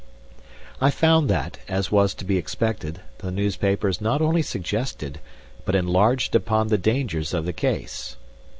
[0.81, 5.19] I found that, as was to be expected, the newspapers not only suggested,
[5.63, 8.15] but enlarged upon the dangers of the case.